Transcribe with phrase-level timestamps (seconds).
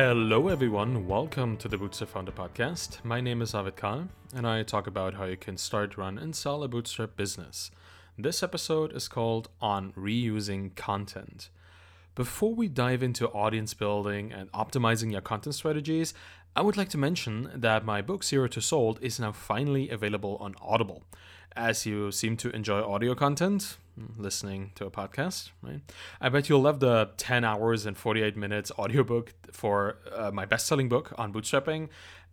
[0.00, 1.08] Hello, everyone.
[1.08, 3.04] Welcome to the Bootstrap Founder Podcast.
[3.04, 6.36] My name is Arvid Kahl, and I talk about how you can start, run, and
[6.36, 7.72] sell a Bootstrap business.
[8.16, 11.50] This episode is called On Reusing Content.
[12.14, 16.14] Before we dive into audience building and optimizing your content strategies,
[16.54, 20.36] I would like to mention that my book Zero to Sold is now finally available
[20.38, 21.02] on Audible.
[21.56, 23.78] As you seem to enjoy audio content,
[24.16, 25.80] listening to a podcast, right?
[26.20, 30.66] I bet you'll love the 10 hours and 48 minutes audiobook for uh, my best
[30.66, 31.88] selling book on bootstrapping.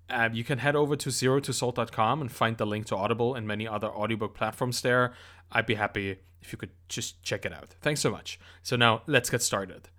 [0.09, 3.67] Um, you can head over to zerotosold.com and find the link to Audible and many
[3.67, 5.13] other audiobook platforms there.
[5.51, 7.75] I'd be happy if you could just check it out.
[7.81, 8.39] Thanks so much.
[8.61, 9.89] So, now let's get started.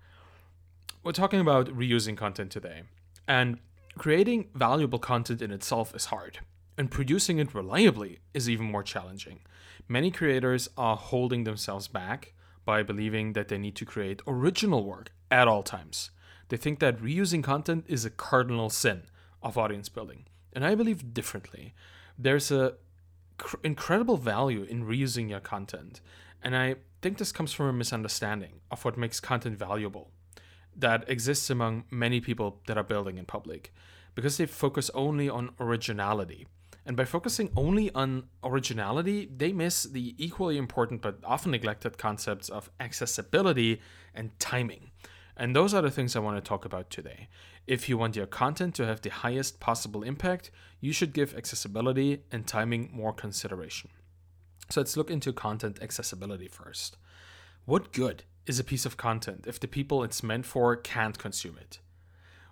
[1.03, 2.83] We're talking about reusing content today.
[3.27, 3.59] And
[3.97, 6.39] Creating valuable content in itself is hard,
[6.77, 9.39] and producing it reliably is even more challenging.
[9.87, 12.33] Many creators are holding themselves back
[12.65, 16.11] by believing that they need to create original work at all times.
[16.49, 19.03] They think that reusing content is a cardinal sin
[19.41, 21.73] of audience building, and I believe differently.
[22.17, 22.75] There's a
[23.37, 26.01] cr- incredible value in reusing your content,
[26.43, 30.11] and I think this comes from a misunderstanding of what makes content valuable
[30.75, 33.73] that exists among many people that are building in public
[34.15, 36.47] because they focus only on originality.
[36.87, 42.47] And by focusing only on originality, they miss the equally important but often neglected concepts
[42.47, 43.81] of accessibility
[44.15, 44.91] and timing.
[45.35, 47.27] And those are the things I want to talk about today.
[47.67, 52.23] If you want your content to have the highest possible impact, you should give accessibility
[52.31, 53.89] and timing more consideration.
[54.69, 56.95] So let's look into content accessibility first.
[57.65, 61.57] What good is a piece of content if the people it's meant for can't consume
[61.57, 61.79] it.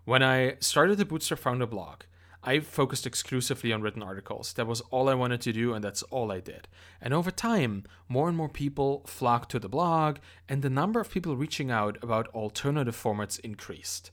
[0.03, 2.01] When I started the Bootstrap Founder blog,
[2.47, 4.53] I focused exclusively on written articles.
[4.53, 6.67] That was all I wanted to do, and that's all I did.
[7.01, 11.09] And over time, more and more people flocked to the blog, and the number of
[11.09, 14.11] people reaching out about alternative formats increased.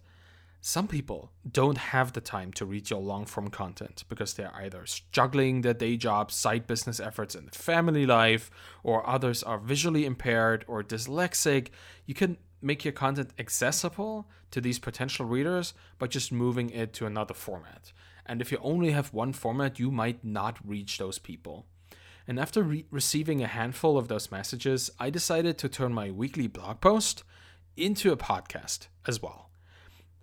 [0.63, 4.87] Some people don't have the time to read your long form content because they're either
[5.11, 8.51] juggling their day job, side business efforts, and family life,
[8.83, 11.69] or others are visually impaired or dyslexic.
[12.07, 17.07] You can make your content accessible to these potential readers by just moving it to
[17.07, 17.93] another format.
[18.27, 21.67] And if you only have one format, you might not reach those people.
[22.27, 26.47] And after re- receiving a handful of those messages, I decided to turn my weekly
[26.47, 27.25] blog post
[27.77, 29.51] into a podcast as well.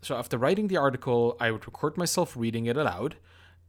[0.02, 3.18] So after writing the article, I would record myself reading it aloud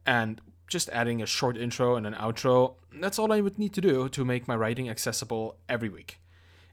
[0.05, 2.75] and just adding a short intro and an outro.
[2.93, 6.19] That's all I would need to do to make my writing accessible every week.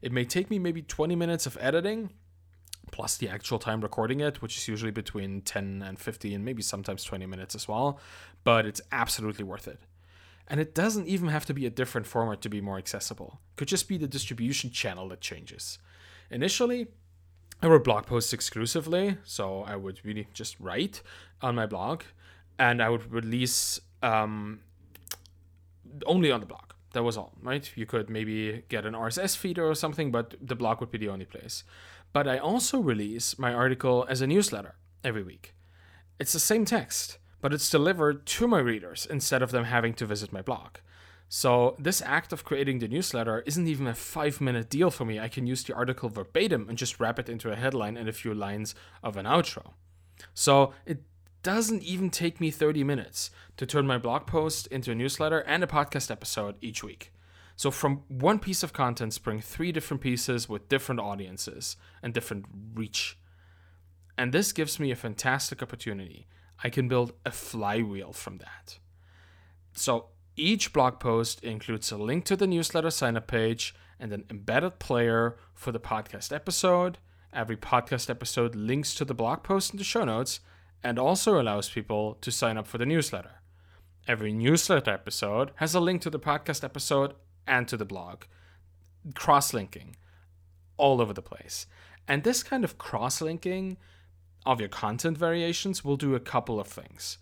[0.01, 2.11] It may take me maybe 20 minutes of editing,
[2.91, 6.61] plus the actual time recording it, which is usually between 10 and 50 and maybe
[6.61, 7.99] sometimes 20 minutes as well,
[8.43, 9.79] but it's absolutely worth it.
[10.47, 13.39] And it doesn't even have to be a different format to be more accessible.
[13.51, 15.77] It could just be the distribution channel that changes.
[16.31, 16.87] Initially,
[17.61, 21.01] I wrote blog posts exclusively, so I would really just write
[21.41, 22.03] on my blog,
[22.57, 24.61] and I would release um,
[26.05, 26.63] only on the blog.
[26.93, 27.69] That was all, right?
[27.75, 31.09] You could maybe get an RSS feed or something, but the blog would be the
[31.09, 31.63] only place.
[32.11, 35.53] But I also release my article as a newsletter every week.
[36.19, 40.05] It's the same text, but it's delivered to my readers instead of them having to
[40.05, 40.77] visit my blog.
[41.31, 45.19] So, this act of creating the newsletter isn't even a five minute deal for me.
[45.19, 48.13] I can use the article verbatim and just wrap it into a headline and a
[48.13, 49.73] few lines of an outro.
[50.33, 51.03] So, it
[51.43, 55.63] doesn't even take me 30 minutes to turn my blog post into a newsletter and
[55.63, 57.13] a podcast episode each week.
[57.59, 62.45] So, from one piece of content, spring three different pieces with different audiences and different
[62.73, 63.17] reach.
[64.17, 66.25] And this gives me a fantastic opportunity.
[66.63, 68.79] I can build a flywheel from that.
[69.73, 70.05] So,
[70.37, 74.79] each blog post includes a link to the newsletter sign up page and an embedded
[74.79, 76.97] player for the podcast episode.
[77.33, 80.39] Every podcast episode links to the blog post in the show notes
[80.81, 83.41] and also allows people to sign up for the newsletter.
[84.07, 87.15] Every newsletter episode has a link to the podcast episode
[87.49, 88.23] and to the blog,
[89.15, 89.97] cross linking
[90.77, 91.65] all over the place.
[92.07, 93.75] And this kind of cross linking
[94.45, 97.17] of your content variations will do a couple of things.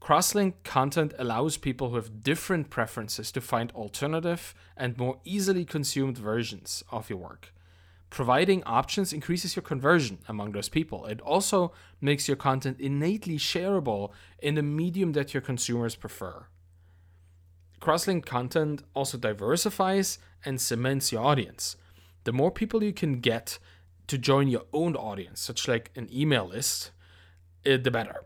[0.00, 6.16] Crosslink content allows people who have different preferences to find alternative and more easily consumed
[6.16, 7.52] versions of your work.
[8.10, 11.04] Providing options increases your conversion among those people.
[11.06, 16.46] It also makes your content innately shareable in the medium that your consumers prefer.
[17.80, 21.76] Crosslink content also diversifies and cements your audience.
[22.24, 23.58] The more people you can get
[24.06, 26.90] to join your own audience, such like an email list,
[27.64, 28.24] eh, the better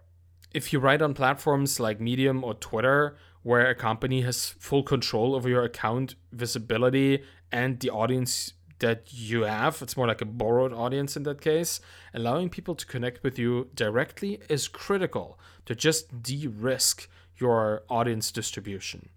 [0.55, 5.35] if you write on platforms like Medium or Twitter, where a company has full control
[5.35, 9.81] over your account visibility and the audience that you have.
[9.83, 11.81] It's more like a borrowed audience in that case.
[12.15, 18.31] Allowing people to connect with you directly is critical to just de risk your audience
[18.31, 19.09] distribution.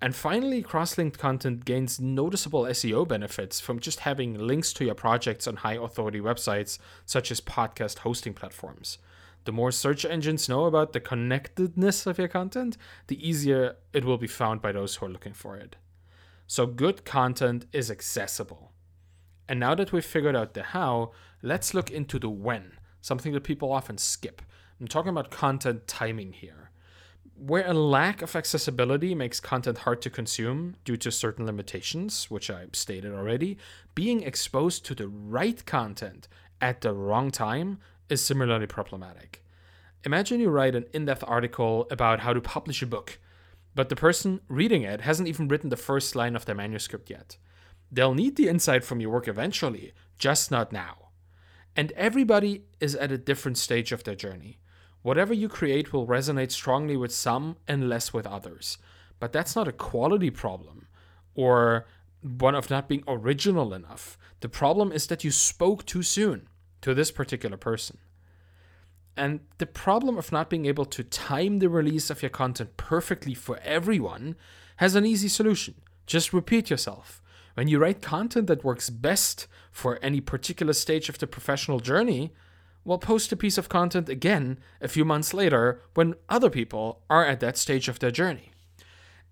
[0.00, 4.94] And finally, cross linked content gains noticeable SEO benefits from just having links to your
[4.94, 8.98] projects on high authority websites such as podcast hosting platforms.
[9.44, 12.76] The more search engines know about the connectedness of your content,
[13.08, 15.76] the easier it will be found by those who are looking for it.
[16.46, 18.72] So, good content is accessible.
[19.48, 21.12] And now that we've figured out the how,
[21.42, 24.42] let's look into the when, something that people often skip.
[24.80, 26.67] I'm talking about content timing here.
[27.40, 32.50] Where a lack of accessibility makes content hard to consume due to certain limitations, which
[32.50, 33.58] I stated already,
[33.94, 36.26] being exposed to the right content
[36.60, 39.44] at the wrong time is similarly problematic.
[40.04, 43.20] Imagine you write an in depth article about how to publish a book,
[43.72, 47.36] but the person reading it hasn't even written the first line of their manuscript yet.
[47.92, 51.10] They'll need the insight from your work eventually, just not now.
[51.76, 54.58] And everybody is at a different stage of their journey.
[55.02, 58.78] Whatever you create will resonate strongly with some and less with others.
[59.20, 60.86] But that's not a quality problem
[61.34, 61.86] or
[62.22, 64.18] one of not being original enough.
[64.40, 66.48] The problem is that you spoke too soon
[66.80, 67.98] to this particular person.
[69.16, 73.34] And the problem of not being able to time the release of your content perfectly
[73.34, 74.36] for everyone
[74.76, 75.74] has an easy solution.
[76.06, 77.20] Just repeat yourself.
[77.54, 82.32] When you write content that works best for any particular stage of the professional journey,
[82.88, 87.26] well, post a piece of content again a few months later when other people are
[87.26, 88.50] at that stage of their journey.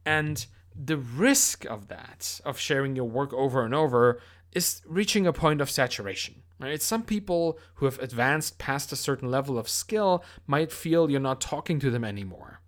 [0.04, 0.44] And
[0.74, 4.20] the risk of that, of sharing your work over and over,
[4.52, 6.42] is reaching a point of saturation.
[6.60, 6.82] Right?
[6.82, 11.40] Some people who have advanced past a certain level of skill might feel you're not
[11.40, 12.60] talking to them anymore.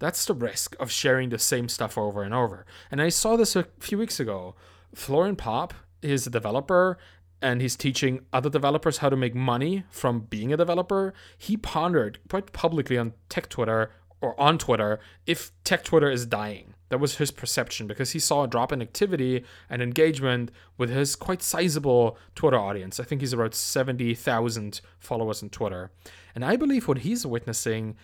[0.00, 2.66] That's the risk of sharing the same stuff over and over.
[2.90, 4.56] And I saw this a few weeks ago.
[4.96, 6.98] Florian Pop, is a developer
[7.40, 11.14] and he's teaching other developers how to make money from being a developer.
[11.36, 13.90] He pondered quite publicly on tech Twitter
[14.20, 16.74] or on Twitter if tech Twitter is dying.
[16.88, 21.16] That was his perception because he saw a drop in activity and engagement with his
[21.16, 22.98] quite sizable Twitter audience.
[22.98, 25.90] I think he's about 70,000 followers on Twitter.
[26.34, 27.96] And I believe what he's witnessing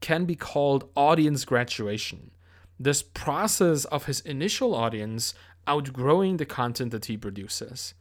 [0.00, 2.32] can be called audience graduation.
[2.80, 5.34] This process of his initial audience
[5.68, 7.94] outgrowing the content that he produces.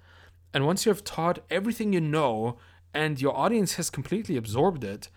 [0.54, 2.58] And once you have taught everything you know
[2.94, 5.10] and your audience has completely absorbed it,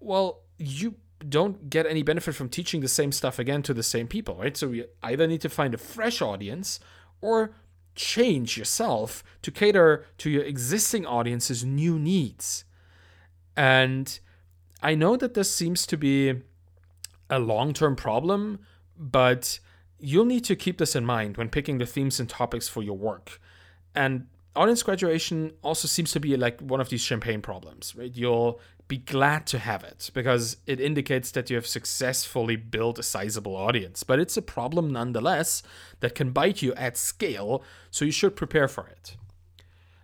[0.00, 0.94] well, you
[1.28, 4.56] don't get any benefit from teaching the same stuff again to the same people, right?
[4.56, 6.80] So you either need to find a fresh audience
[7.20, 7.52] or
[7.94, 12.64] change yourself to cater to your existing audience's new needs.
[13.56, 14.18] And
[14.82, 16.40] I know that this seems to be
[17.28, 18.60] a long term problem,
[18.96, 19.60] but
[19.98, 22.96] you'll need to keep this in mind when picking the themes and topics for your
[22.96, 23.40] work.
[23.94, 24.26] And
[24.56, 28.14] audience graduation also seems to be like one of these champagne problems, right?
[28.14, 33.04] You'll be glad to have it because it indicates that you have successfully built a
[33.04, 34.02] sizable audience.
[34.02, 35.62] But it's a problem nonetheless
[36.00, 39.16] that can bite you at scale, so you should prepare for it.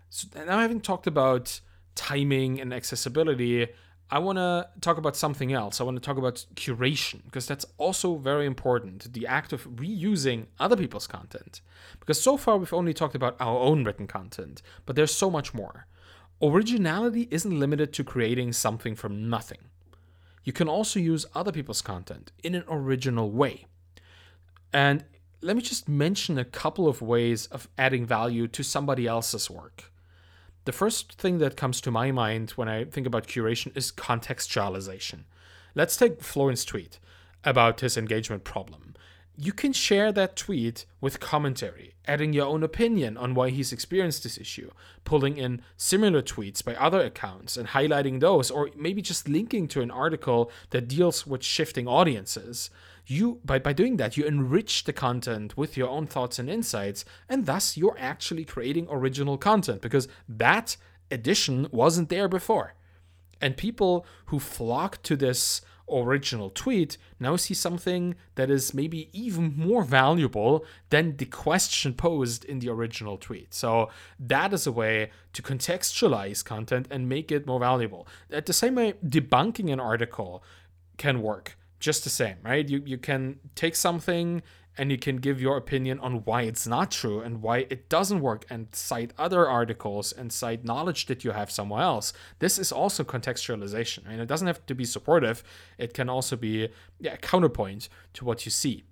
[0.08, 1.60] So now, having talked about
[1.96, 3.66] timing and accessibility,
[4.08, 5.80] I want to talk about something else.
[5.80, 10.46] I want to talk about curation because that's also very important the act of reusing
[10.60, 11.60] other people's content.
[11.98, 15.54] Because so far we've only talked about our own written content, but there's so much
[15.54, 15.86] more.
[16.40, 19.70] Originality isn't limited to creating something from nothing.
[20.44, 23.66] You can also use other people's content in an original way.
[24.72, 25.04] And
[25.40, 29.90] let me just mention a couple of ways of adding value to somebody else's work.
[30.66, 35.20] The first thing that comes to my mind when I think about curation is contextualization.
[35.76, 36.98] Let's take Florian's tweet
[37.44, 38.96] about his engagement problem
[39.38, 44.22] you can share that tweet with commentary, adding your own opinion on why he's experienced
[44.22, 44.70] this issue,
[45.04, 49.82] pulling in similar tweets by other accounts and highlighting those, or maybe just linking to
[49.82, 52.70] an article that deals with shifting audiences.
[53.06, 57.04] You by, by doing that, you enrich the content with your own thoughts and insights,
[57.28, 60.76] and thus you're actually creating original content because that
[61.10, 62.74] addition wasn't there before.
[63.40, 69.54] And people who flock to this original tweet now see something that is maybe even
[69.56, 73.54] more valuable than the question posed in the original tweet.
[73.54, 78.08] So that is a way to contextualize content and make it more valuable.
[78.32, 80.42] At the same way, debunking an article
[80.96, 82.68] can work just the same, right?
[82.72, 83.22] You you can
[83.54, 84.42] take something
[84.78, 88.20] and you can give your opinion on why it's not true and why it doesn't
[88.20, 92.12] work and cite other articles and cite knowledge that you have somewhere else.
[92.44, 94.00] This is also contextualization.
[94.10, 95.42] and it doesn't have to be supportive,
[95.78, 96.68] it can also be
[97.00, 98.84] yeah, a counterpoint to what you see.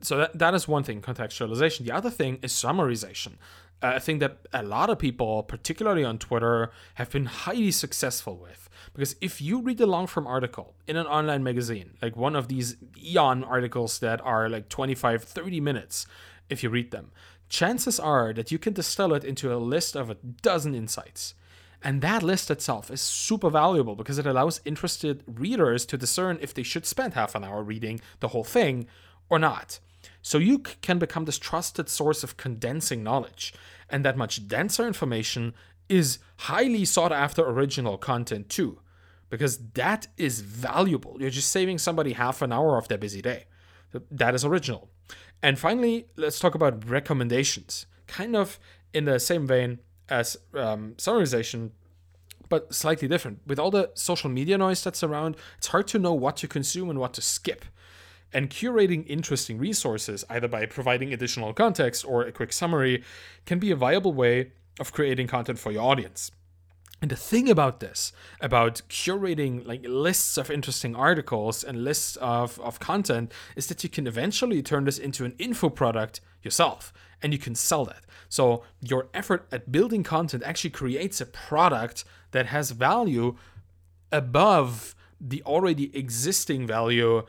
[0.00, 1.84] So that, that is one thing, contextualization.
[1.84, 3.34] The other thing is summarization.
[3.82, 8.36] Uh, a thing that a lot of people, particularly on Twitter, have been highly successful
[8.36, 8.68] with.
[8.94, 12.48] Because if you read a long form article in an online magazine, like one of
[12.48, 16.06] these Aeon articles that are like 25, 30 minutes,
[16.48, 17.10] if you read them,
[17.48, 21.34] chances are that you can distill it into a list of a dozen insights.
[21.82, 26.54] And that list itself is super valuable because it allows interested readers to discern if
[26.54, 28.86] they should spend half an hour reading the whole thing
[29.28, 29.78] or not.
[30.22, 33.54] So you can become this trusted source of condensing knowledge.
[33.88, 35.54] And that much denser information
[35.88, 38.80] is highly sought after original content too,
[39.30, 41.16] because that is valuable.
[41.20, 43.44] You're just saving somebody half an hour of their busy day.
[44.10, 44.90] That is original.
[45.42, 47.86] And finally, let's talk about recommendations.
[48.06, 48.58] Kind of
[48.92, 51.70] in the same vein as um, summarization,
[52.48, 53.40] but slightly different.
[53.46, 56.90] With all the social media noise that's around, it's hard to know what to consume
[56.90, 57.64] and what to skip.
[58.32, 63.02] And curating interesting resources, either by providing additional context or a quick summary,
[63.44, 66.30] can be a viable way of creating content for your audience.
[67.02, 72.58] And the thing about this, about curating like lists of interesting articles and lists of,
[72.60, 76.92] of content, is that you can eventually turn this into an info product yourself
[77.22, 78.04] and you can sell that.
[78.28, 83.36] So your effort at building content actually creates a product that has value
[84.10, 87.24] above the already existing value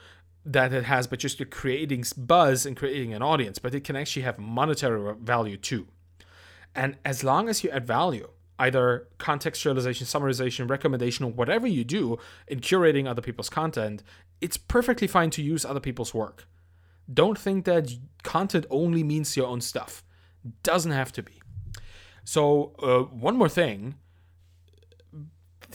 [0.48, 4.22] that it has but just creating buzz and creating an audience, but it can actually
[4.22, 5.88] have monetary value too.
[6.74, 12.18] And as long as you add value, either contextualization, summarization, recommendation, or whatever you do
[12.48, 14.04] in curating other people's content,
[14.40, 16.48] it's perfectly fine to use other people's work.
[17.14, 17.92] Don't think that
[18.24, 20.04] content only means your own stuff.
[20.64, 21.42] Doesn't have to be.
[22.24, 23.96] So, uh, one more thing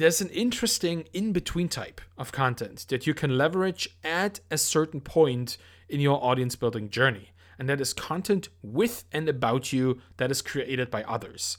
[0.02, 5.00] there's an interesting in between type of content that you can leverage at a certain
[5.00, 5.56] point
[5.88, 7.30] in your audience building journey.
[7.56, 11.58] And that is content with and about you that is created by others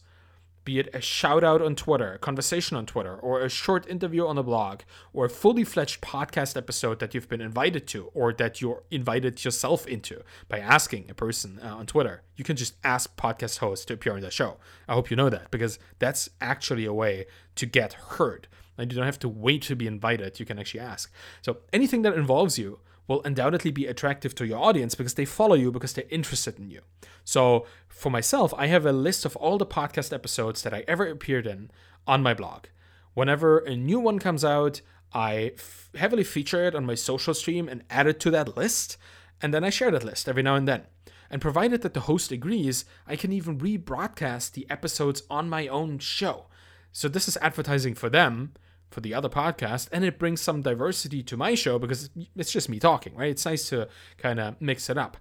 [0.66, 4.26] be it a shout out on Twitter, a conversation on Twitter, or a short interview
[4.26, 8.34] on a blog, or a fully fledged podcast episode that you've been invited to, or
[8.34, 12.24] that you're invited yourself into by asking a person uh, on Twitter.
[12.36, 14.58] You can just ask podcast hosts to appear on the show.
[14.88, 18.48] I hope you know that because that's actually a way to get heard.
[18.78, 21.12] And you don't have to wait to be invited, you can actually ask.
[21.42, 25.56] So anything that involves you will undoubtedly be attractive to your audience because they follow
[25.56, 26.82] you because they're interested in you.
[27.24, 31.06] So, for myself, I have a list of all the podcast episodes that I ever
[31.08, 31.72] appeared in
[32.08, 32.66] on my blog.
[33.14, 34.82] Whenever a new one comes out,
[35.14, 38.98] I f- heavily feature it on my social stream and add it to that list,
[39.42, 40.84] and then I share that list every now and then.
[41.30, 46.00] And provided that the host agrees, I can even rebroadcast the episodes on my own
[46.00, 46.46] show.
[46.92, 48.54] So, this is advertising for them
[48.94, 52.70] for the other podcast and it brings some diversity to my show because it's just
[52.70, 53.32] me talking right?
[53.32, 55.18] It's nice to kind of mix it up.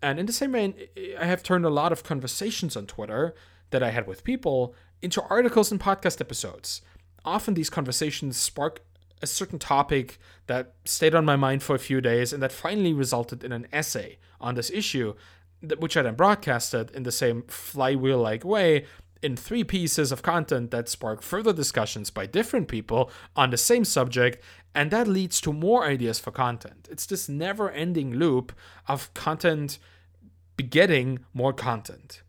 [0.00, 0.74] And in the same vein
[1.18, 3.34] i have turned a lot of conversations on twitter
[3.70, 6.82] that i had with people into articles and podcast episodes.
[7.24, 8.80] Often these conversations spark
[9.20, 12.92] a certain topic that stayed on my mind for a few days and that finally
[12.92, 15.14] resulted in an essay on this issue
[15.78, 18.84] which i then broadcasted in the same flywheel like way
[19.22, 23.84] in three pieces of content that spark further discussions by different people on the same
[23.84, 24.42] subject,
[24.74, 26.88] and that leads to more ideas for content.
[26.90, 28.52] It's this never ending loop
[28.86, 29.78] of content
[30.56, 32.22] begetting more content.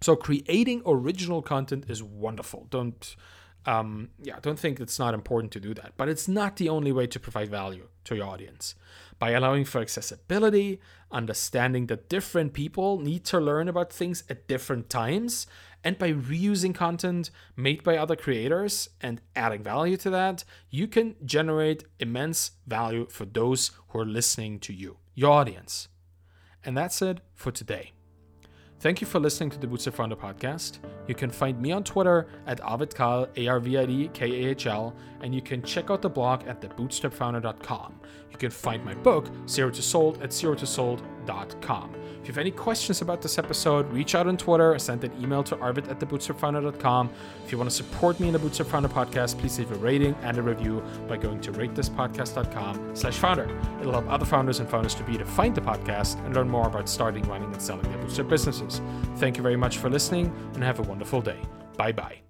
[0.00, 2.66] So creating original content is wonderful.
[2.70, 3.14] Don't
[3.66, 6.92] um, yeah, don't think it's not important to do that, but it's not the only
[6.92, 8.74] way to provide value to your audience.
[9.18, 10.80] By allowing for accessibility,
[11.12, 15.46] understanding that different people need to learn about things at different times,
[15.84, 21.14] and by reusing content made by other creators and adding value to that, you can
[21.24, 25.88] generate immense value for those who are listening to you, your audience.
[26.64, 27.92] And that's it for today.
[28.82, 30.80] Thank you for listening to the Bootstrap Founder podcast.
[31.06, 36.10] You can find me on Twitter at arvidkahl, A-R-V-I-D-K-A-H-L, and you can check out the
[36.10, 38.00] blog at thebootstrapfounder.com.
[38.32, 40.30] You can find my book, Zero to Sold, at
[41.26, 45.12] If you have any questions about this episode, reach out on Twitter or send an
[45.20, 47.10] email to arvid at thebootstrapfounder.com.
[47.44, 50.14] If you want to support me in the Bootstrap Founder podcast, please leave a rating
[50.22, 53.48] and a review by going to ratethispodcast.com slash founder.
[53.80, 56.66] It'll help other founders and founders to be to find the podcast and learn more
[56.66, 58.80] about starting, running, and selling their Bootstrap businesses.
[59.16, 61.40] Thank you very much for listening and have a wonderful day.
[61.76, 62.22] Bye bye.